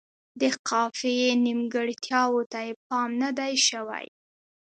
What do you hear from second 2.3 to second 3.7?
ته یې پام نه دی